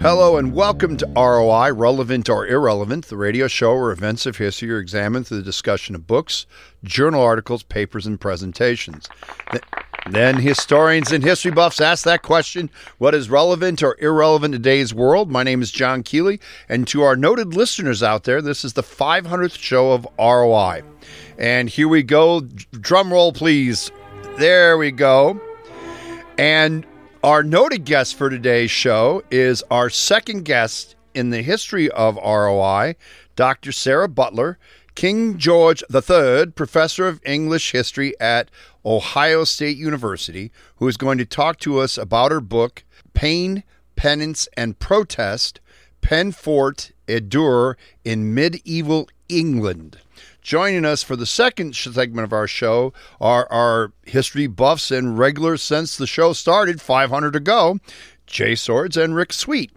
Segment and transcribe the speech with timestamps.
[0.00, 4.72] Hello and welcome to ROI, Relevant or Irrelevant, the radio show where events of history
[4.72, 6.46] are examined through the discussion of books,
[6.84, 9.10] journal articles, papers, and presentations.
[10.08, 14.94] Then historians and history buffs ask that question what is relevant or irrelevant in today's
[14.94, 15.30] world?
[15.30, 18.82] My name is John Keeley, and to our noted listeners out there, this is the
[18.82, 20.82] 500th show of ROI.
[21.36, 22.40] And here we go.
[22.40, 23.92] Drum roll, please.
[24.38, 25.40] There we go.
[26.36, 26.84] And
[27.24, 32.96] our noted guest for today's show is our second guest in the history of ROI,
[33.34, 33.72] Dr.
[33.72, 34.58] Sarah Butler,
[34.94, 38.50] King George III, professor of English history at
[38.84, 43.64] Ohio State University, who is going to talk to us about her book, Pain,
[43.96, 45.60] Penance, and Protest
[46.02, 49.96] Peine-Forte et Dure in Medieval England.
[50.46, 55.60] Joining us for the second segment of our show are our history buffs and regulars
[55.60, 57.80] since the show started 500 ago,
[58.28, 59.72] Jay Swords and Rick Sweet.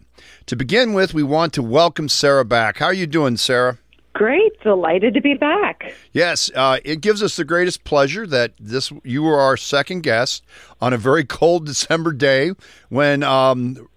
[0.46, 2.78] To begin with, we want to welcome Sarah back.
[2.78, 3.80] How are you doing, Sarah?
[4.14, 5.79] Great, delighted to be back.
[6.12, 10.44] Yes, uh, it gives us the greatest pleasure that this you were our second guest
[10.82, 12.52] on a very cold December day
[12.90, 13.88] when um,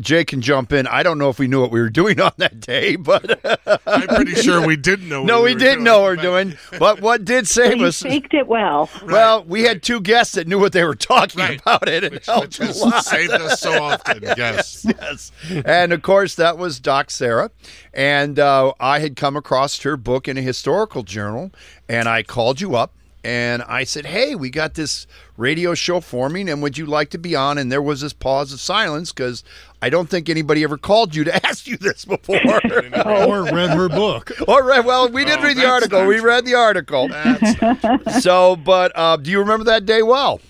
[0.00, 0.86] Jay can jump in.
[0.86, 3.40] I don't know if we knew what we were doing on that day, but
[3.86, 5.24] I'm pretty sure we didn't know.
[5.24, 6.54] no, we, we didn't know what we were doing.
[6.78, 8.02] But what did save you us?
[8.02, 8.90] faked it well.
[9.06, 11.60] Well, we had two guests that knew what they were talking Right.
[11.60, 12.04] about it.
[12.04, 13.04] It helped Which a has lot.
[13.04, 14.22] saved us so often.
[14.36, 14.84] Yes.
[14.86, 15.32] yes.
[15.64, 17.50] And of course, that was Doc Sarah.
[17.94, 21.41] And uh, I had come across her book in a historical journal,
[21.88, 22.92] and I called you up
[23.24, 27.18] and I said, Hey, we got this radio show forming, and would you like to
[27.18, 27.56] be on?
[27.56, 29.44] And there was this pause of silence because
[29.80, 32.36] I don't think anybody ever called you to ask you this before.
[33.06, 34.32] or read her book.
[34.48, 34.84] All right.
[34.84, 36.04] Well, we did Oh, read the article.
[36.06, 37.08] We read the article.
[38.20, 40.40] So, but uh, do you remember that day well?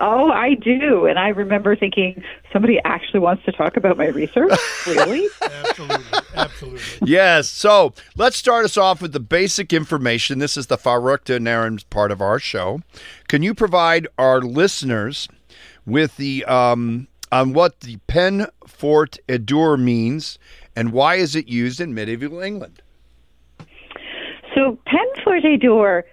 [0.00, 1.06] Oh, I do.
[1.06, 4.52] And I remember thinking somebody actually wants to talk about my research.
[4.86, 5.28] really?
[5.42, 7.08] Absolutely, absolutely.
[7.08, 7.48] Yes.
[7.48, 10.38] So let's start us off with the basic information.
[10.38, 12.80] This is the Farukta Naran part of our show.
[13.28, 15.28] Can you provide our listeners
[15.86, 20.38] with the um, on what the pen fort edur means
[20.76, 22.82] and why is it used in medieval England?
[24.54, 26.04] So, peine forte dure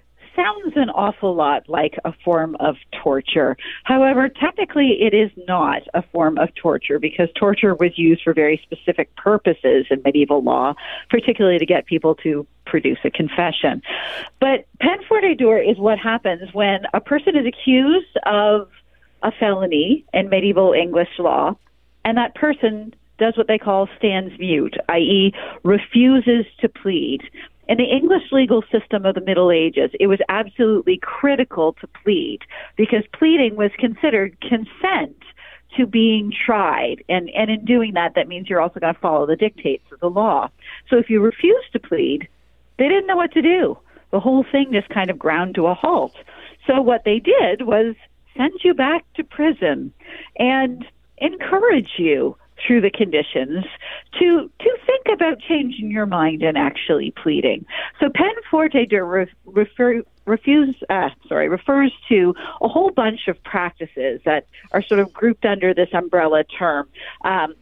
[0.41, 3.57] sounds an awful lot like a form of torture.
[3.83, 8.61] However, technically, it is not a form of torture because torture was used for very
[8.63, 10.73] specific purposes in medieval law,
[11.09, 13.81] particularly to get people to produce a confession.
[14.39, 15.01] But peine
[15.69, 18.69] is what happens when a person is accused of
[19.23, 21.55] a felony in medieval English law,
[22.03, 25.31] and that person does what they call stands mute, i.e.,
[25.63, 27.21] refuses to plead.
[27.71, 32.39] In the English legal system of the Middle Ages, it was absolutely critical to plead
[32.75, 35.15] because pleading was considered consent
[35.77, 37.01] to being tried.
[37.07, 40.01] And, and in doing that, that means you're also going to follow the dictates of
[40.01, 40.49] the law.
[40.89, 42.27] So if you refuse to plead,
[42.77, 43.77] they didn't know what to do.
[44.11, 46.17] The whole thing just kind of ground to a halt.
[46.67, 47.95] So what they did was
[48.35, 49.93] send you back to prison
[50.37, 50.83] and
[51.19, 52.35] encourage you
[52.65, 53.65] through the conditions
[54.19, 57.65] to to think about changing your mind and actually pleading.
[57.99, 63.41] So peine forte de re- refer refuse uh, sorry refers to a whole bunch of
[63.43, 66.87] practices that are sort of grouped under this umbrella term.
[67.23, 67.55] Um,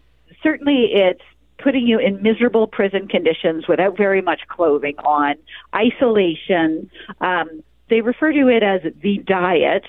[0.44, 1.22] certainly, it's
[1.58, 5.36] putting you in miserable prison conditions without very much clothing on,
[5.76, 6.90] isolation.
[7.22, 9.86] Um, they refer to it as the diet.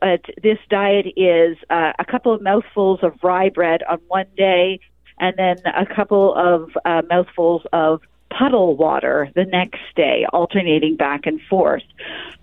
[0.00, 4.80] But this diet is uh, a couple of mouthfuls of rye bread on one day,
[5.18, 11.26] and then a couple of uh, mouthfuls of puddle water the next day, alternating back
[11.26, 11.82] and forth.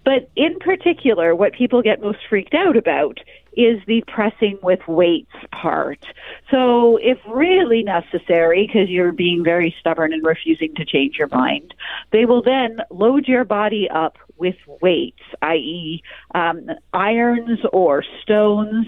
[0.05, 3.19] But in particular, what people get most freaked out about
[3.59, 6.05] is the pressing with weights part.
[6.49, 11.73] So, if really necessary, because you're being very stubborn and refusing to change your mind,
[12.11, 16.01] they will then load your body up with weights, i.e.,
[16.33, 18.87] um, irons or stones,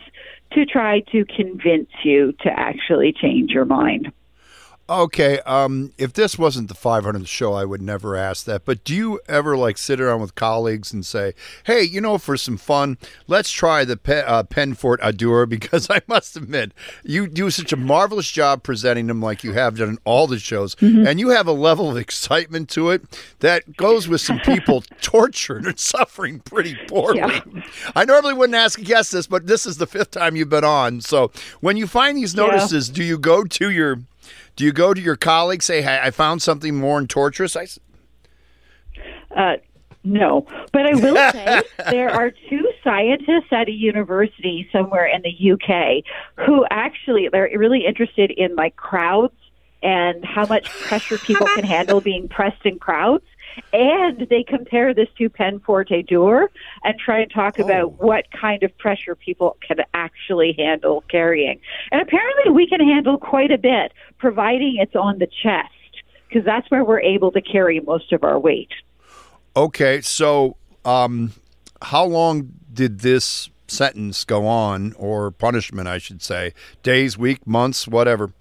[0.54, 4.12] to try to convince you to actually change your mind.
[4.90, 8.66] Okay, um, if this wasn't the 500th show, I would never ask that.
[8.66, 11.34] But do you ever like sit around with colleagues and say,
[11.64, 15.46] "Hey, you know, for some fun, let's try the pe- uh, Peine Forte et Dure"?
[15.62, 16.74] Because I must admit,
[17.06, 20.40] you do such a marvelous job presenting them, like you have done in all the
[20.40, 23.04] shows, and you have a level of excitement to it
[23.40, 27.20] that goes with some people tortured and suffering pretty poorly.
[27.20, 27.42] Yeah.
[27.96, 30.66] I normally wouldn't ask a guest this, but this is the fifth time you've been
[30.66, 31.00] on.
[31.00, 31.32] So
[31.62, 32.48] when you find these Yeah.
[32.48, 34.00] notices, do you go to your
[34.56, 37.56] do you go to your colleagues say, "Hey, I found something more and torturous"?
[37.56, 37.80] I, s-
[39.36, 39.58] Uh,
[40.04, 45.52] no, but I will say there are two scientists at a university somewhere in the
[45.52, 46.04] UK
[46.46, 49.34] who actually they're really interested in like crowds
[49.84, 53.24] and how much pressure people can handle being pressed in crowds.
[53.74, 56.50] And they compare this to Peine Forte Dure
[56.84, 61.60] and try and talk about what kind of pressure people can actually handle carrying.
[61.92, 65.70] And apparently we can handle quite a bit, providing it's on the chest,
[66.28, 68.72] because that's where we're able to carry most of our weight.
[69.56, 70.56] Okay, so
[70.86, 71.34] um,
[71.82, 76.54] how long did this sentence go on, or punishment, I should say?
[76.84, 78.34] Days, week, months, whatever.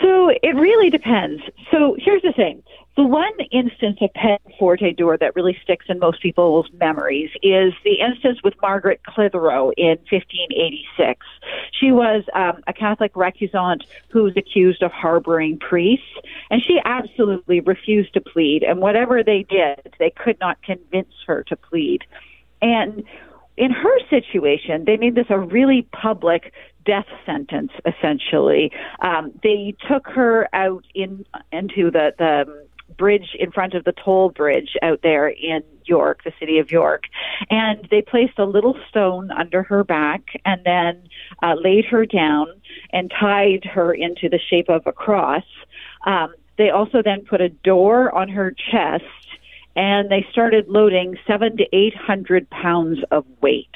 [0.00, 1.42] So it really depends.
[1.70, 2.62] So here's the thing.
[2.96, 8.00] The one instance of peine forte that really sticks in most people's memories is the
[8.00, 11.26] instance with Margaret Clitheroe in 1586.
[11.78, 16.06] She was um, a Catholic recusant who was accused of harboring priests,
[16.50, 18.62] and she absolutely refused to plead.
[18.62, 22.02] And whatever they did, they could not convince her to plead.
[22.62, 23.04] And
[23.58, 26.54] in her situation, they made this a really public
[26.86, 27.72] death sentence.
[27.84, 32.66] Essentially, um, they took her out in into the the
[32.96, 37.04] bridge in front of the toll bridge out there in York, the city of York,
[37.50, 41.08] and they placed a little stone under her back and then
[41.42, 42.46] uh, laid her down
[42.92, 45.44] and tied her into the shape of a cross.
[46.04, 49.04] Um, they also then put a door on her chest
[49.76, 53.68] and they started loading seven to eight hundred pounds of weight.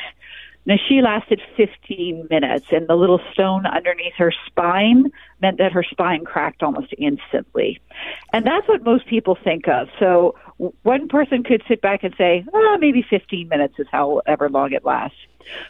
[0.67, 5.11] Now she lasted 15 minutes, and the little stone underneath her spine
[5.41, 7.81] meant that her spine cracked almost instantly.
[8.33, 9.89] And that's what most people think of.
[9.99, 10.37] So
[10.83, 14.85] one person could sit back and say, oh, maybe 15 minutes is however long it
[14.85, 15.17] lasts.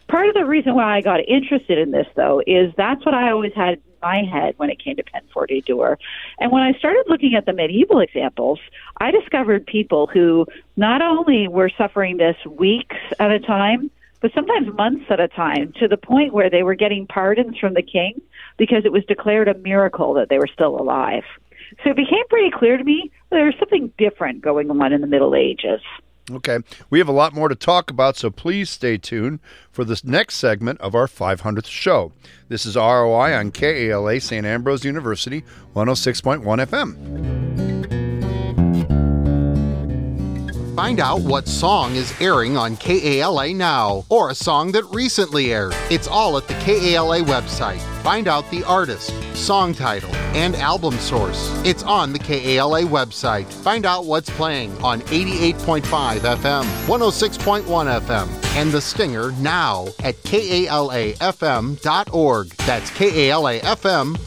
[0.09, 3.31] Part of the reason why I got interested in this, though, is that's what I
[3.31, 5.99] always had in my head when it came to Peine Forte Dure.
[6.41, 8.59] And when I started looking at the medieval examples,
[8.97, 10.47] I discovered people who
[10.77, 15.73] not only were suffering this weeks at a time, but sometimes months at a time,
[15.81, 18.21] to the point where they were getting pardons from the king
[18.59, 21.25] because it was declared a miracle that they were still alive.
[21.83, 25.07] So it became pretty clear to me there was something different going on in the
[25.07, 25.81] Middle Ages.
[26.31, 26.59] Okay.
[26.91, 29.41] We have a lot more to talk about, so please stay tuned
[29.71, 32.13] for this next segment of our 500th show.
[32.49, 34.47] This is ROI on KALA St.
[34.47, 35.45] Ambrose University,
[35.75, 37.70] 106.1 FM.
[40.81, 45.77] Find out what song is airing on KALA now, or a song that recently aired.
[45.91, 47.83] It's all at the KALA website.
[48.03, 51.51] Find out the artist, song title, and album source.
[51.67, 53.53] It's on the KALA website.
[53.53, 55.83] Find out what's playing on 88.5
[56.21, 61.19] FM, 106.1 FM, and The Stinger now at KALAFM.org.
[62.57, 64.21] That's KALAFM.org.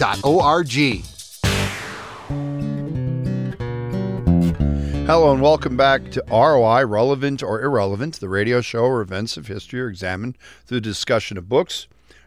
[5.14, 9.46] Hello and welcome back to ROI, Relevant or Irrelevant, the radio show where events of
[9.46, 11.86] history are examined through the discussion of books,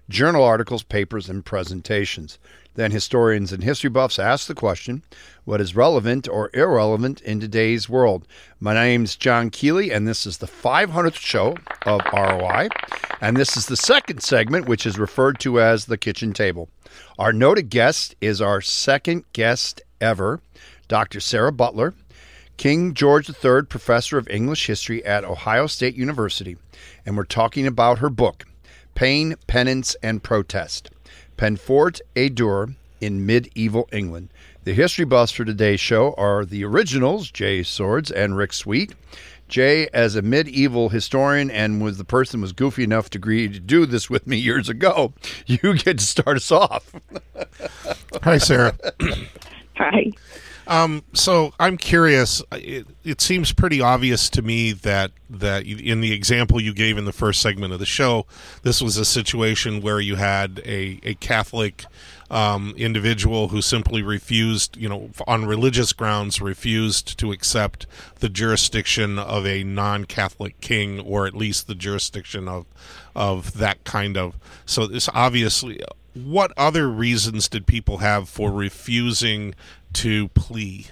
[0.08, 2.38] journal articles, papers, and presentations.
[2.74, 5.02] Then historians and history buffs ask the question
[5.44, 8.24] what is relevant or irrelevant in today's world?
[8.60, 11.56] My name's John Keeley, and this is the 500th show
[11.86, 12.68] of ROI.
[13.20, 16.68] And this is the second segment, which is referred to as the kitchen table.
[17.18, 20.40] Our noted guest is our second guest ever,
[20.86, 21.18] Dr.
[21.18, 21.92] Sarah Butler.
[22.56, 26.56] King George III Professor of English History at Ohio State University,
[27.04, 28.44] and we're talking about her book,
[28.94, 30.90] Pain, Penance, and Protest
[31.36, 32.68] Penfort et Dur
[33.00, 34.30] in Medieval England.
[34.64, 38.94] The history buffs for today's show are the originals, Jay Swords and Rick Sweet.
[39.48, 43.60] Jay, as a medieval historian and was the person was goofy enough to agree to
[43.60, 45.12] do this with me years ago,
[45.46, 46.92] you get to start us off.
[48.22, 48.76] Hi, Sarah.
[49.76, 50.10] Hi.
[50.66, 52.42] Um, so I'm curious.
[52.52, 57.04] It, it seems pretty obvious to me that that in the example you gave in
[57.04, 58.26] the first segment of the show,
[58.62, 61.84] this was a situation where you had a a Catholic
[62.30, 67.86] um, individual who simply refused, you know, on religious grounds, refused to accept
[68.18, 72.66] the jurisdiction of a non-Catholic king, or at least the jurisdiction of
[73.14, 74.34] of that kind of.
[74.64, 75.80] So this obviously.
[76.24, 79.54] What other reasons did people have for refusing
[79.92, 80.86] to plea?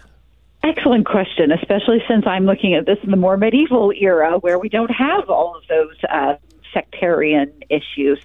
[0.63, 4.69] Excellent question, especially since I'm looking at this in the more medieval era where we
[4.69, 6.35] don't have all of those uh,
[6.75, 8.19] sectarian issues.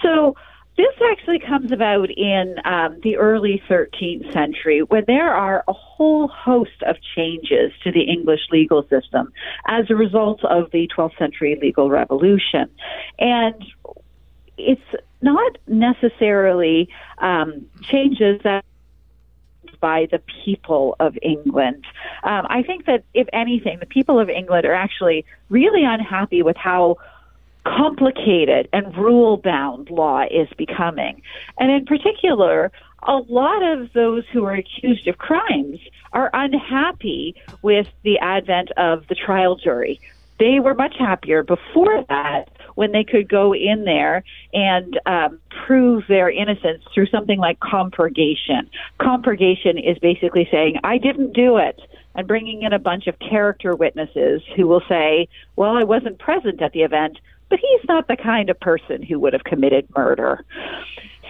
[0.00, 0.36] So,
[0.76, 6.26] this actually comes about in um, the early 13th century when there are a whole
[6.26, 9.32] host of changes to the English legal system
[9.68, 12.68] as a result of the 12th century legal revolution.
[13.20, 13.54] And
[14.56, 14.80] it's
[15.20, 18.64] not necessarily um, changes that
[19.80, 21.84] by the people of England.
[22.22, 26.56] Um, I think that, if anything, the people of England are actually really unhappy with
[26.56, 26.96] how
[27.66, 31.22] complicated and rule bound law is becoming.
[31.58, 32.70] And in particular,
[33.02, 35.78] a lot of those who are accused of crimes
[36.12, 40.00] are unhappy with the advent of the trial jury.
[40.38, 46.04] They were much happier before that when they could go in there and um, prove
[46.08, 48.68] their innocence through something like compurgation.
[49.00, 51.80] Compurgation is basically saying, I didn't do it,
[52.14, 56.62] and bringing in a bunch of character witnesses who will say, Well, I wasn't present
[56.62, 60.44] at the event, but he's not the kind of person who would have committed murder.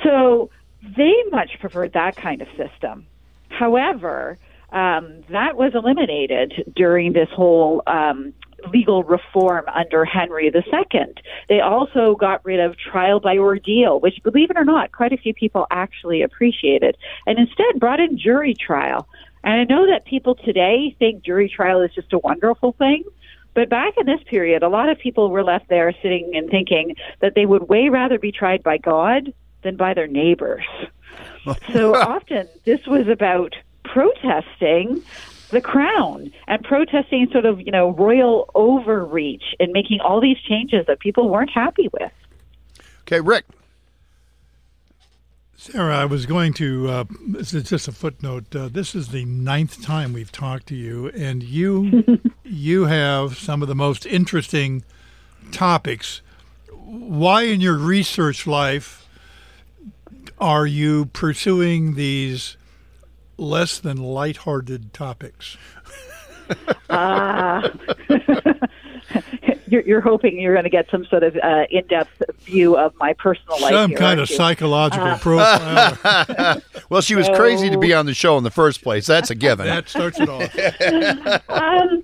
[0.03, 0.51] So
[0.97, 3.07] they much preferred that kind of system.
[3.49, 4.39] However,
[4.73, 8.35] um, that was eliminated during this whole um,
[8.73, 11.14] legal reform under Henry II.
[11.49, 15.16] They also got rid of trial by ordeal, which, believe it or not, quite a
[15.16, 19.09] few people actually appreciated, and instead brought in jury trial.
[19.42, 23.04] And I know that people today think jury trial is just a wonderful thing.
[23.54, 26.97] But back in this period, a lot of people were left there sitting and thinking
[27.21, 30.64] that they would way rather be tried by God than by their neighbors.
[31.73, 33.54] so often this was about
[33.85, 35.02] protesting
[35.51, 40.87] the crown and protesting sort of, you know, royal overreach and making all these changes
[40.87, 42.13] that people weren't happy with.
[43.03, 43.45] Okay, Rick.
[45.57, 46.89] Sarah, I was going to.
[46.89, 48.55] Uh, this is just a footnote.
[48.55, 53.63] Uh, this is the ninth time we've talked to you, and you you have some
[53.63, 54.85] of the most interesting
[55.53, 56.21] topics.
[56.71, 59.09] Why, in your research life,
[60.39, 62.59] are you pursuing these
[63.37, 65.57] less than lighthearted topics?
[66.91, 67.71] Ah.
[69.67, 73.12] you're, you're, hoping you're going to get some sort of uh, in-depth view of my
[73.14, 73.73] personal life.
[73.73, 74.37] Some here, kind of you?
[74.37, 76.62] psychological Uh, profile.
[76.91, 79.07] well, she was crazy to be on the show in the first place.
[79.07, 79.67] That's a given.
[79.67, 80.55] that starts it off.
[81.49, 82.03] Um,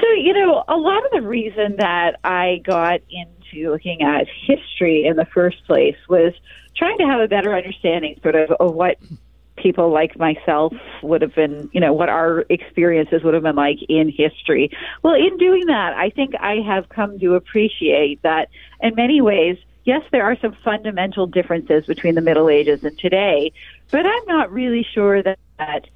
[0.00, 5.06] so, you know, a lot of the reason that I got into looking at history
[5.06, 6.32] in the first place was
[6.76, 8.98] trying to have a better understanding, sort of, of what
[9.56, 10.72] people like myself
[11.02, 14.70] would have been, you know, what our experiences would have been like in history.
[15.02, 18.48] Well, in doing that, I think I have come to appreciate that
[18.80, 23.52] in many ways, yes, there are some fundamental differences between the Middle Ages and today,
[23.90, 25.86] but I'm not really sure that, that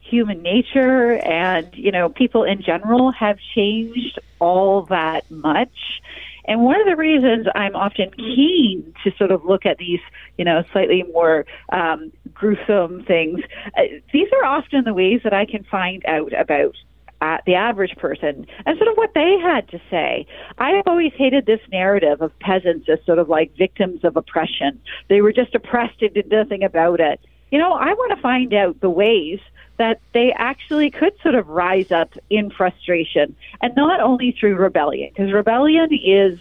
[0.00, 6.00] human nature and, you know, people in general have changed all that much.
[6.48, 10.00] And one of the reasons I'm often keen to sort of look at these,
[10.38, 13.40] you know, slightly more um, gruesome things,
[13.76, 13.82] uh,
[14.14, 16.74] these are often the ways that I can find out about
[17.20, 20.26] uh, the average person and sort of what they had to say.
[20.56, 24.80] I have always hated this narrative of peasants as sort of like victims of oppression.
[25.08, 27.20] They were just oppressed and did nothing about it.
[27.50, 29.40] You know, I want to find out the ways
[29.78, 35.10] that they actually could sort of rise up in frustration and not only through rebellion
[35.14, 36.38] because rebellion is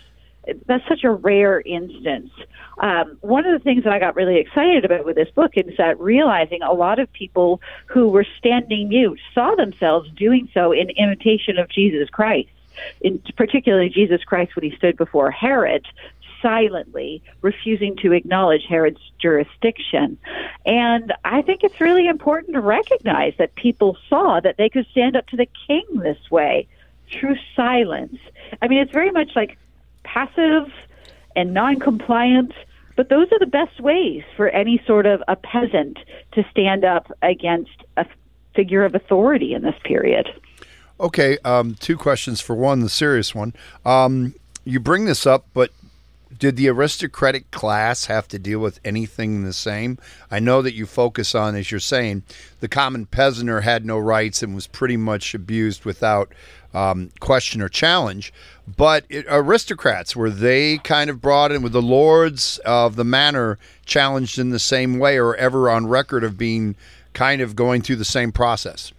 [0.66, 2.32] that's such a rare instance.
[2.78, 5.76] Um, one of the things that I got really excited about with this book is
[5.78, 10.90] that realizing a lot of people who were standing mute saw themselves doing so in
[10.92, 12.50] imitation of Jesus Christ,
[13.02, 15.86] in particularly Jesus Christ when he stood before Herod,
[16.42, 20.18] silently refusing to acknowledge Herod's jurisdiction.
[20.66, 25.16] And I think it's really important to recognize that people saw that they could stand
[25.16, 26.68] up to the king this way
[27.12, 28.18] through silence.
[28.62, 29.58] I mean, it's very much like
[30.04, 30.72] passive
[31.36, 32.54] and non-compliant
[32.98, 36.00] but those are the best ways for any sort of a peasant
[36.34, 38.06] to stand up against a
[38.56, 40.28] figure of authority in this period.
[41.00, 42.42] Okay, um, two questions.
[42.42, 43.54] For one, the serious one.
[43.86, 44.34] Um,
[44.66, 45.72] you bring this up, but
[46.38, 49.98] did the aristocratic class have to deal with anything the same?
[50.30, 52.24] I know that you focus on, as you're saying,
[52.60, 56.34] the common peasanter had no rights and was pretty much abused without
[56.74, 58.34] um, question or challenge.
[58.68, 63.58] But it, aristocrats were they kind of brought in with the lords of the manor
[63.86, 66.76] challenged in the same way, or ever on record of being
[67.14, 68.92] kind of going through the same process?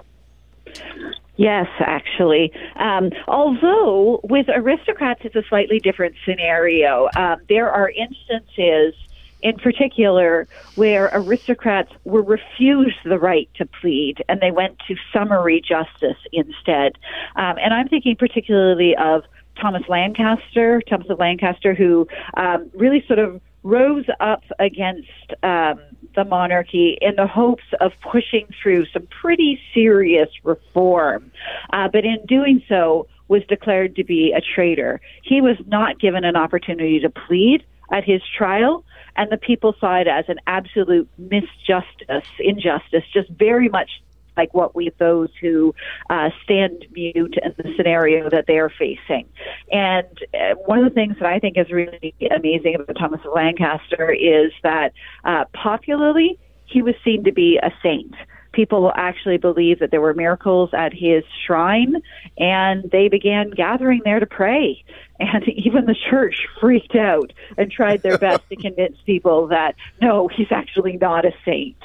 [1.38, 2.52] Yes, actually.
[2.75, 7.09] Um, although with aristocrats, it's a slightly different scenario.
[7.16, 8.95] Um, there are instances,
[9.40, 15.61] in particular, where aristocrats were refused the right to plead and they went to summary
[15.61, 16.99] justice instead.
[17.37, 19.23] Um, and I'm thinking particularly of
[19.61, 25.08] Thomas Lancaster, Thomas of Lancaster, who um, really sort of rose up against
[25.42, 25.80] um,
[26.14, 31.30] the monarchy in the hopes of pushing through some pretty serious reform.
[31.72, 35.00] Uh, but in doing so, was declared to be a traitor.
[35.22, 37.62] He was not given an opportunity to plead
[37.92, 38.84] at his trial,
[39.16, 43.90] and the people saw it as an absolute misjustice, injustice, just very much
[44.38, 45.75] like what we those who
[46.09, 49.28] uh, stand mute in the scenario that they are facing.
[49.71, 53.33] And uh, one of the things that I think is really amazing about Thomas of
[53.35, 54.92] Lancaster is that
[55.25, 58.14] uh, popularly he was seen to be a saint
[58.52, 61.95] people actually believed that there were miracles at his shrine,
[62.38, 64.83] and they began gathering there to pray.
[65.21, 70.28] And even the church freaked out and tried their best to convince people that no,
[70.28, 71.76] he's actually not a saint.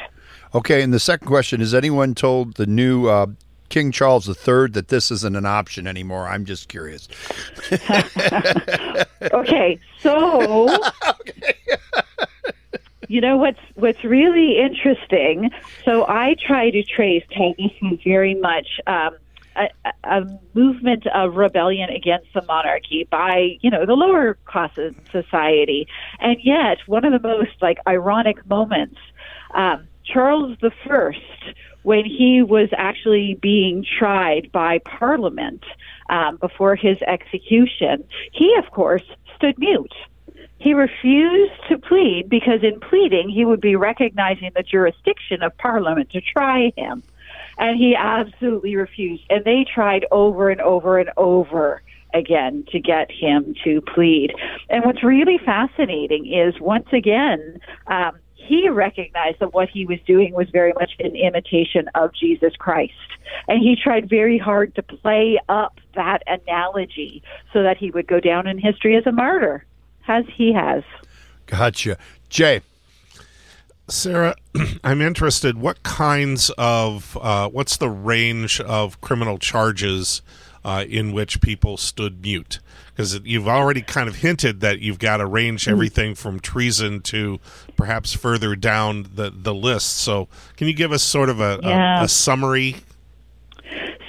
[0.55, 3.27] Okay, and the second question is anyone told the new uh,
[3.69, 6.27] King Charles III that this isn't an option anymore?
[6.27, 7.07] I'm just curious.
[9.33, 10.69] okay, so.
[11.19, 11.55] okay.
[13.07, 15.50] you know what's what's really interesting?
[15.86, 19.17] So I try to trace was very much um,
[19.55, 19.69] a,
[20.03, 25.88] a movement of rebellion against the monarchy by you know the lower classes in society,
[26.19, 29.00] and yet one of the most like ironic moments,
[29.55, 31.19] um, Charles the First,
[31.83, 35.63] when he was actually being tried by Parliament
[36.10, 39.03] um, before his execution, he of course
[39.36, 39.93] stood mute
[40.63, 46.10] he refused to plead because in pleading he would be recognizing the jurisdiction of Parliament
[46.12, 47.03] to try him.
[47.57, 49.24] And he absolutely refused.
[49.29, 51.81] And they tried over and over and over
[52.13, 54.33] again to get him to plead.
[54.69, 60.33] And what's really fascinating is once again, um, he recognized that what he was doing
[60.33, 62.93] was very much an imitation of Jesus Christ.
[63.47, 68.19] And he tried very hard to play up that analogy so that he would go
[68.19, 69.65] down in history as a martyr
[70.07, 70.83] as he has.
[71.47, 71.97] Gotcha.
[72.29, 72.62] Jay.
[73.88, 74.35] Sarah,
[74.83, 75.57] I'm interested.
[75.57, 80.21] What kinds of, uh, what's the range of criminal charges
[80.63, 82.59] uh, in which people stood mute?
[82.95, 85.71] Because you've already kind of hinted that you've got to range mm.
[85.71, 87.39] everything from treason to
[87.75, 89.97] perhaps further down the, the list.
[89.97, 92.01] So, can you give us sort of a, yeah.
[92.01, 92.75] a, a summary?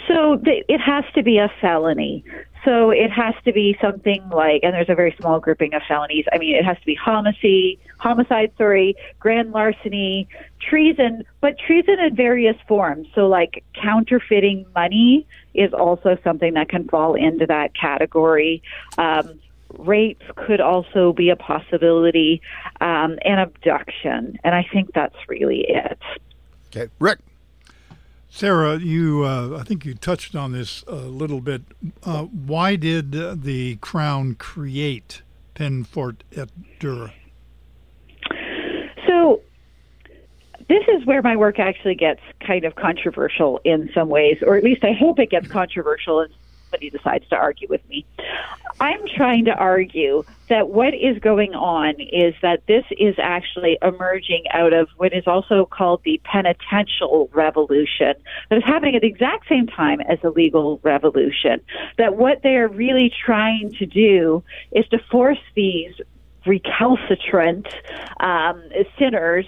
[0.06, 2.24] So, it has to be a felony.
[2.64, 6.24] So it has to be something like, and there's a very small grouping of felonies.
[6.32, 10.28] I mean, it has to be homicide, homicide, sorry, grand larceny,
[10.60, 13.08] treason, but treason in various forms.
[13.14, 18.62] So like counterfeiting money is also something that can fall into that category.
[18.98, 19.40] Um,
[19.78, 22.40] rape could also be a possibility,
[22.80, 24.38] um, and abduction.
[24.44, 25.98] And I think that's really it.
[26.68, 27.18] Okay, Rick.
[28.28, 31.62] Sarah, you uh, I think you touched on this a little bit.
[32.02, 35.22] Uh, why did the Crown create
[35.54, 37.12] Peine Forte et Dure?
[39.06, 39.40] So
[40.68, 44.64] this is where my work actually gets kind of controversial in some ways, or at
[44.64, 46.28] least I hope it gets controversial in
[46.74, 48.04] somebody decides to argue with me.
[48.80, 54.44] I'm trying to argue that what is going on is that this is actually emerging
[54.52, 58.14] out of what is also called the penitential revolution
[58.50, 61.60] that is happening at the exact same time as the legal revolution.
[61.98, 65.94] That what they're really trying to do is to force these
[66.44, 67.68] recalcitrant
[68.20, 68.62] um,
[68.98, 69.46] sinners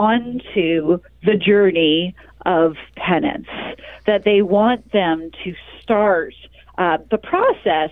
[0.00, 2.14] onto the journey
[2.46, 3.46] of penance,
[4.06, 6.34] that they want them to start
[6.78, 7.90] uh, the process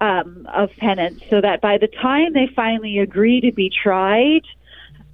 [0.00, 4.42] um, of penance so that by the time they finally agree to be tried,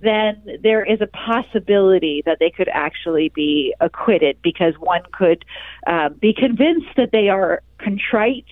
[0.03, 5.47] then there is a possibility that they could actually be acquitted because one could
[5.87, 8.45] uh, be convinced that they are contrite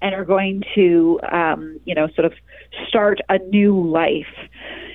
[0.00, 2.32] and are going to, um, you know, sort of
[2.88, 4.34] start a new life.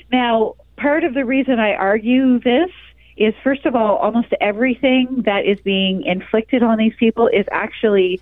[0.09, 2.71] Now, part of the reason I argue this
[3.17, 8.21] is, first of all, almost everything that is being inflicted on these people is actually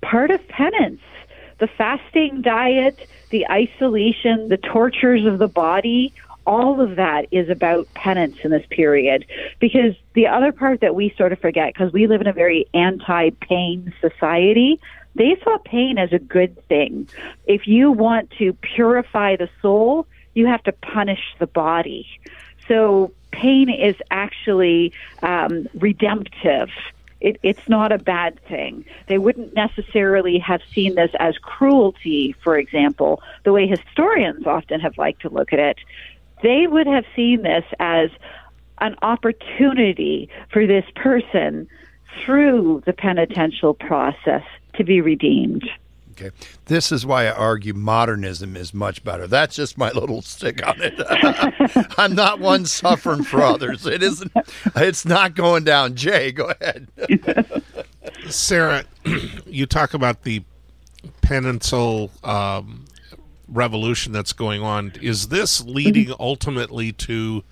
[0.00, 1.02] part of penance.
[1.58, 6.14] The fasting diet, the isolation, the tortures of the body,
[6.46, 9.26] all of that is about penance in this period.
[9.60, 12.66] Because the other part that we sort of forget, because we live in a very
[12.72, 14.80] anti pain society,
[15.14, 17.08] they saw pain as a good thing.
[17.44, 22.06] If you want to purify the soul, you have to punish the body.
[22.68, 26.68] So pain is actually um, redemptive
[27.20, 28.84] it, it's not a bad thing.
[29.06, 34.96] They wouldn't necessarily have seen this as cruelty, for example, the way historians often have
[34.96, 35.78] liked to look at it.
[36.42, 38.10] They would have seen this as
[38.78, 41.68] an opportunity for this person
[42.24, 44.42] through the penitential process
[44.74, 45.68] to be redeemed.
[46.12, 46.30] Okay.
[46.66, 49.26] This is why I argue modernism is much better.
[49.26, 50.94] That's just my little stick on it.
[51.98, 53.86] I'm not one suffering for others.
[53.86, 54.32] It isn't
[54.76, 55.94] it's not going down.
[55.94, 56.88] Jay, go ahead.
[58.28, 58.84] Sarah,
[59.46, 60.42] you talk about the
[61.22, 62.86] penitential um,
[63.48, 64.92] revolution that's going on.
[65.00, 67.42] Is this leading ultimately to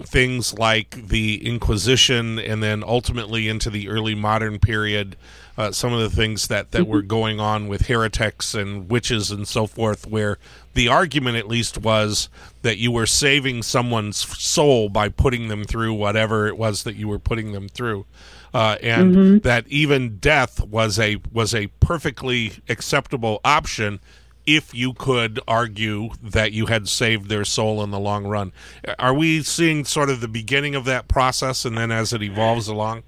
[0.00, 5.16] things like the Inquisition and then ultimately into the early modern period,
[5.56, 9.46] uh, some of the things that, that were going on with heretics and witches and
[9.46, 10.38] so forth, where
[10.74, 12.28] the argument at least was
[12.62, 17.06] that you were saving someone's soul by putting them through whatever it was that you
[17.08, 18.06] were putting them through.
[18.54, 19.38] Uh, and Mm-hmm.
[19.38, 23.98] that even death was a was a perfectly acceptable option
[24.44, 28.52] if you could argue that you had saved their soul in the long run.
[28.98, 32.68] Are we seeing sort of the beginning of that process and then as it evolves
[32.68, 33.04] along?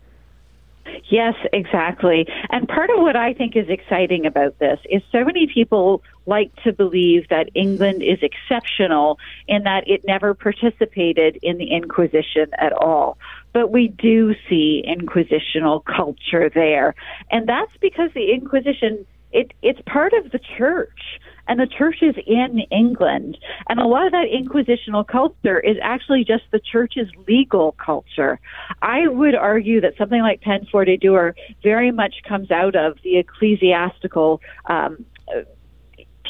[1.11, 2.27] Yes, exactly.
[2.51, 6.55] And part of what I think is exciting about this is so many people like
[6.65, 12.73] to believe that England is exceptional in that it never participated in the Inquisition at
[12.73, 13.19] all.
[13.53, 16.95] But we do see inquisitional culture there.
[17.31, 22.61] And that's because the Inquisition it, it's part of the church and the churches in
[22.71, 23.39] England.
[23.69, 28.41] And a lot of that inquisitional culture is actually just the church's legal culture.
[28.83, 33.19] I would argue that something like Peine Forte Dure very much comes out of the
[33.19, 35.05] ecclesiastical um,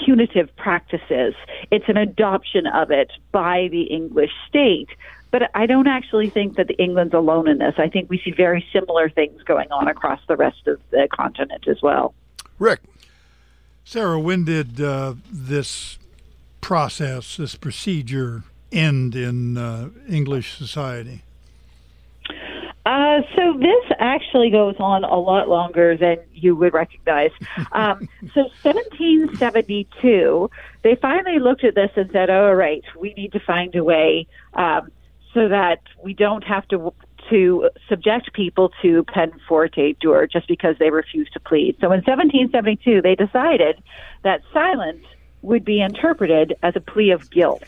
[0.05, 1.35] punitive practices.
[1.71, 4.89] It's an adoption of it by the English state.
[5.31, 7.75] But I don't actually think that England's alone in this.
[7.77, 11.67] I think we see very similar things going on across the rest of the continent
[11.67, 12.15] as well.
[12.61, 12.81] Rick.
[13.85, 15.99] Sarah, when did uh, this
[16.61, 18.43] process, this procedure,
[18.73, 21.23] end in uh, English society?
[22.87, 27.31] Uh, so this actually goes on a lot longer than you would recognize.
[27.73, 30.51] Um, so 1772,
[30.83, 34.27] they finally looked at this and said, "Oh, right, we need to find a way
[34.55, 34.93] um,
[35.33, 36.93] so that we don't have to."
[37.31, 41.77] To subject people to peine forte dure just because they refuse to plead.
[41.81, 43.83] So in 1772, they decided
[44.23, 45.05] that silence
[45.41, 47.63] would be interpreted as a plea of guilt.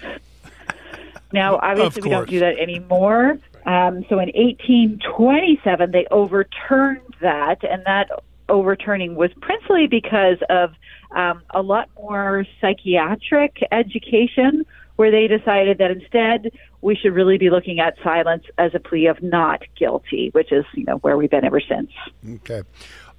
[1.33, 3.39] Now, obviously, we don't do that anymore.
[3.65, 8.11] Um, so in 1827, they overturned that, and that
[8.49, 10.73] overturning was principally because of
[11.11, 14.65] um, a lot more psychiatric education,
[14.97, 19.07] where they decided that instead we should really be looking at silence as a plea
[19.07, 21.91] of not guilty, which is you know where we've been ever since.
[22.37, 22.63] Okay.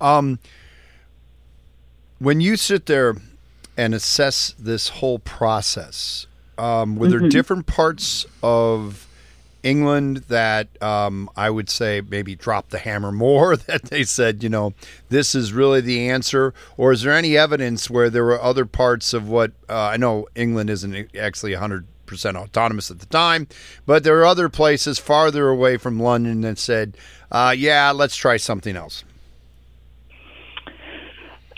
[0.01, 0.39] Um,
[2.19, 3.15] when you sit there
[3.75, 9.06] and assess this whole process, um, were there different parts of
[9.63, 14.49] England that um, I would say maybe dropped the hammer more, that they said, you
[14.49, 14.73] know,
[15.09, 16.53] this is really the answer?
[16.77, 20.27] Or is there any evidence where there were other parts of what uh, I know
[20.35, 21.83] England isn't actually 100%
[22.35, 23.47] autonomous at the time,
[23.85, 26.97] but there are other places farther away from London that said,
[27.31, 29.03] uh, yeah, let's try something else?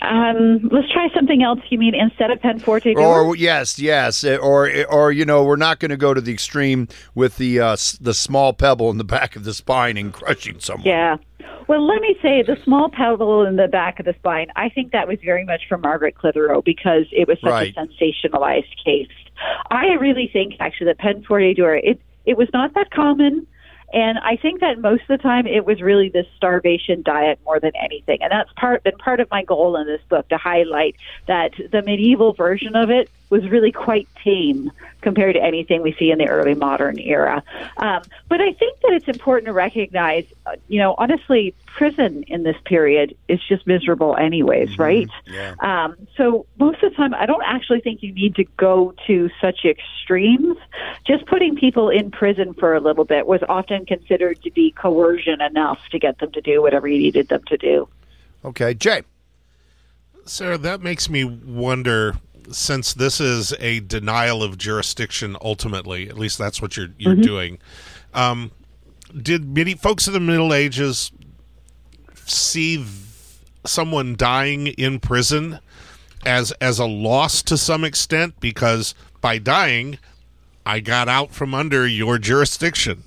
[0.02, 1.60] Um, let's try something else.
[1.68, 3.04] You mean instead of peine forte dure?
[3.04, 6.32] Or yes, yes, eh, or or you know, we're not going to go to the
[6.32, 10.58] extreme with the uh, the small pebble in the back of the spine and crushing
[10.60, 10.86] someone.
[10.86, 11.16] Yeah.
[11.68, 14.48] Well, let me say the small pebble in the back of the spine.
[14.56, 17.74] I think that was very much for Margaret Clitheroe because it was such Right.
[17.76, 19.08] a sensationalized case.
[19.70, 23.46] I really think actually that peine forte dure it it was not that common.
[23.92, 27.58] And I think that most of the time it was really this starvation diet more
[27.58, 28.22] than anything.
[28.22, 31.82] And that's part been part of my goal in this book to highlight that the
[31.82, 36.28] medieval version of it was really quite tame compared to anything we see in the
[36.28, 37.42] early modern era.
[37.78, 42.42] Um, but I think that it's important to recognize, uh, you know, honestly, prison in
[42.42, 45.08] this period is just miserable, anyways, right?
[45.26, 45.54] Yeah.
[45.60, 49.30] Um, so most of the time, I don't actually think you need to go to
[49.40, 50.58] such extremes.
[51.06, 55.40] Just putting people in prison for a little bit was often considered to be coercion
[55.40, 57.88] enough to get them to do whatever you needed them to do.
[58.44, 59.02] Okay, Jay.
[60.24, 62.16] Sarah, that makes me wonder.
[62.50, 67.58] Since this is a denial of jurisdiction, ultimately, at least that's what you're you're doing.
[68.14, 68.50] Um,
[69.20, 71.12] did many folks in the Middle Ages
[72.26, 72.84] see
[73.66, 75.58] someone dying in prison
[76.24, 79.98] as as a loss to some extent because by dying,
[80.66, 83.04] I got out from under your jurisdiction.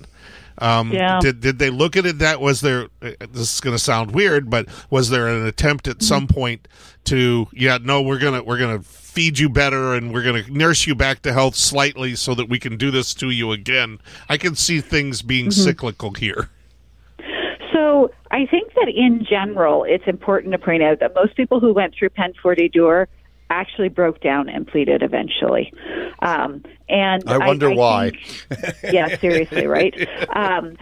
[0.58, 1.18] Um, Yeah.
[1.20, 2.88] Did did they look at it that was there?
[3.02, 6.68] uh, This is going to sound weird, but was there an attempt at some point
[7.04, 8.82] to yeah no we're gonna we're gonna
[9.14, 12.58] feed you better and we're gonna nurse you back to health slightly so that we
[12.58, 14.00] can do this to you again?
[14.28, 15.62] I can see things being mm-hmm.
[15.62, 16.50] cyclical here.
[17.72, 21.72] So I think that in general, it's important to point out that most people who
[21.72, 23.08] went through peine forte dure
[23.50, 25.72] actually broke down and pleaded eventually.
[26.20, 28.10] Um, and I wonder I, I why.
[28.10, 30.08] Think, yeah, seriously, right?
[30.34, 30.76] Um,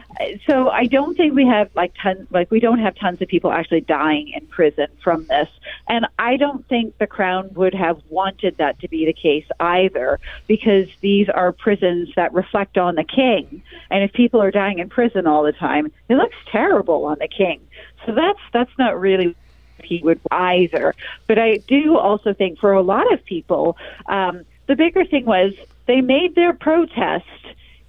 [0.47, 3.53] so I don't think we have like tons, like we don't have tons of people
[3.53, 5.49] actually dying in prison from this,
[5.89, 10.19] and I don't think the crown would have wanted that to be the case either,
[10.49, 14.89] because these are prisons that reflect on the king, and if people are dying in
[14.89, 17.61] prison all the time, it looks terrible on the king.
[18.07, 19.37] So that's that's not really
[19.85, 20.95] he would either.
[21.27, 25.53] But I do also think for a lot of people, um, the bigger thing was
[25.87, 27.27] they made their protest.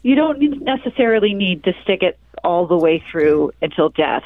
[0.02, 4.24] You don't necessarily need to stick it all the way through until death.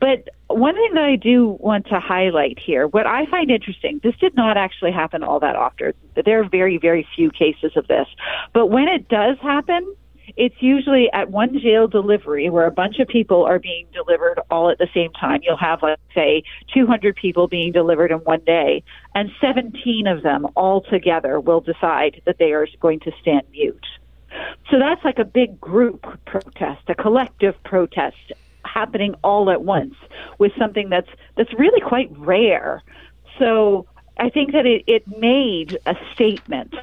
[0.00, 4.16] But one thing that I do want to highlight here, what I find interesting, this
[4.16, 5.92] did not actually happen all that often.
[6.24, 8.08] There are very, very few cases of this.
[8.54, 9.94] But when it does happen,
[10.38, 14.70] it's usually at one jail delivery where a bunch of people are being delivered all
[14.70, 15.40] at the same time.
[15.42, 18.84] You'll have, let's say, 200 people being delivered in one day,
[19.16, 23.84] and 17 of them all together will decide that they are going to stand mute.
[24.70, 28.32] So that's like a big group protest, a collective protest
[28.64, 29.94] happening all at once
[30.38, 32.84] with something that's that's really quite rare.
[33.40, 33.86] So
[34.18, 36.74] I think that it, it made a statement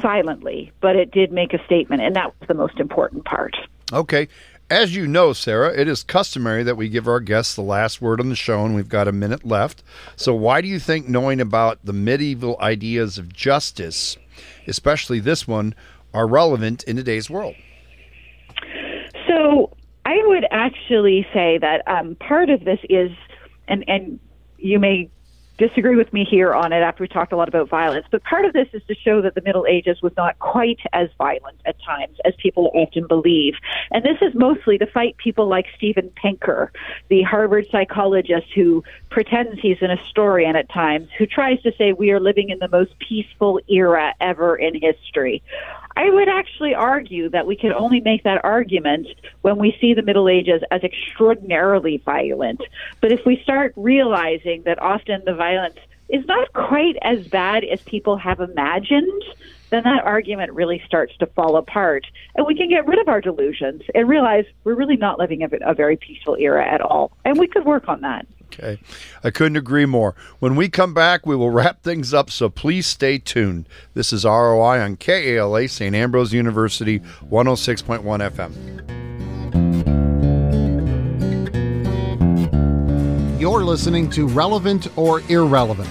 [0.00, 3.56] silently, but it did make a statement, and that was the most important part.
[3.92, 4.28] Okay.
[4.70, 8.18] As you know, Sarah, it is customary that we give our guests the last word
[8.18, 9.82] on the show, and we've got a minute left.
[10.16, 14.16] So, why do you think knowing about the medieval ideas of justice,
[14.66, 15.74] especially this one,
[16.14, 17.54] are relevant in today's world?
[19.28, 19.76] So,
[20.06, 23.10] I would actually say that um, part of this is,
[23.68, 24.18] and, and
[24.56, 25.10] you may
[25.58, 28.44] disagree with me here on it after we talked a lot about violence, but part
[28.44, 31.76] of this is to show that the Middle Ages was not quite as violent at
[31.82, 33.54] times as people often believe.
[33.90, 36.72] And this is mostly to fight people like Steven Pinker,
[37.08, 42.10] the Harvard psychologist who pretends he's an historian at times, who tries to say we
[42.10, 45.42] are living in the most peaceful era ever in history.
[45.96, 49.06] I would actually argue that we can only make that argument
[49.42, 52.60] when we see the Middle Ages as extraordinarily violent.
[53.00, 55.78] But if we start realizing that often the violence
[56.08, 59.22] is not quite as bad as people have imagined,
[59.70, 62.06] then that argument really starts to fall apart.
[62.34, 65.50] And we can get rid of our delusions and realize we're really not living in
[65.62, 67.12] a very peaceful era at all.
[67.24, 68.26] And we could work on that.
[68.54, 68.78] Okay.
[69.22, 70.14] I couldn't agree more.
[70.38, 73.68] When we come back, we will wrap things up, so please stay tuned.
[73.94, 75.94] This is ROI on KALA, St.
[75.94, 78.54] Ambrose University, 106.1 FM.
[83.40, 85.90] You're listening to Relevant or Irrelevant.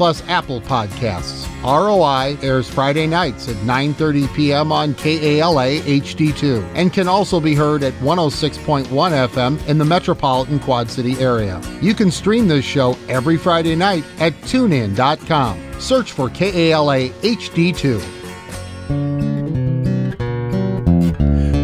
[0.00, 1.46] plus Apple Podcasts.
[1.62, 4.72] ROI airs Friday nights at 9:30 p.m.
[4.72, 10.88] on KALA HD2 and can also be heard at 106.1 FM in the metropolitan Quad
[10.88, 11.60] City area.
[11.82, 15.78] You can stream this show every Friday night at tunein.com.
[15.78, 18.00] Search for KALA HD2.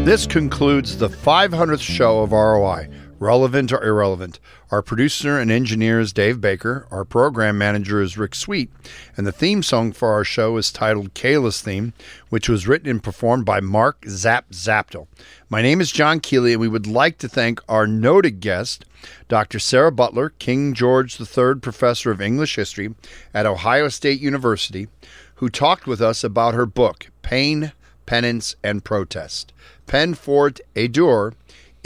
[0.05, 4.38] This concludes the 500th show of ROI, relevant or irrelevant.
[4.70, 6.87] Our producer and engineer is Dave Baker.
[6.90, 8.70] Our program manager is Rick Sweet.
[9.16, 11.92] And the theme song for our show is titled Kayla's Theme,
[12.29, 15.07] which was written and performed by Mark Zap Zaptel.
[15.48, 18.85] My name is John Keeley, and we would like to thank our noted guest,
[19.29, 19.59] Dr.
[19.59, 22.94] Sarah Butler, King George III Professor of English History
[23.33, 24.88] at Ohio State University,
[25.37, 27.72] who talked with us about her book, Pain,
[28.07, 29.52] Penance, and Protest
[29.87, 31.35] Peine Forte et Dure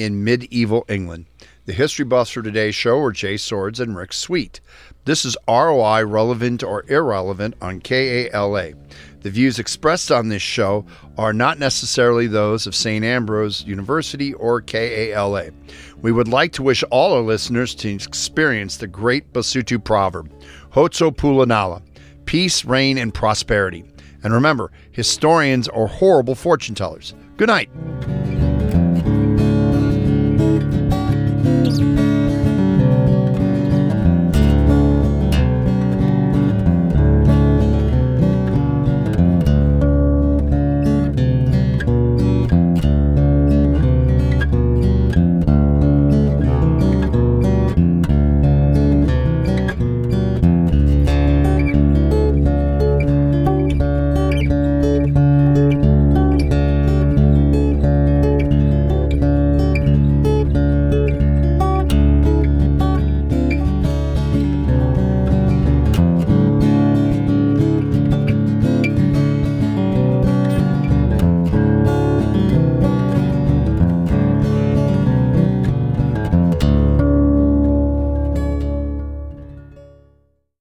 [0.00, 1.26] in Medieval England.
[1.66, 4.60] The history buffs for today's show are Jay Swords and Rick Sweet.
[5.04, 8.72] This is ROI relevant or irrelevant on KALA.
[9.20, 10.86] The views expressed on this show
[11.18, 13.04] are not necessarily those of St.
[13.04, 15.50] Ambrose University or KALA.
[16.00, 20.32] We would like to wish all our listeners to experience the great Basotho proverb,
[20.72, 21.82] Khotso Pula Nala,
[22.24, 23.84] peace, rain, and prosperity.
[24.22, 27.14] And remember, historians are horrible fortune tellers.
[27.36, 27.70] Good night.